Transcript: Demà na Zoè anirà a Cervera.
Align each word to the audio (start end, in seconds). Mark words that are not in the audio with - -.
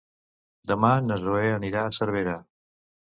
Demà 0.71 0.89
na 1.09 1.17
Zoè 1.25 1.43
anirà 1.61 1.85
a 1.85 1.93
Cervera. 1.99 2.35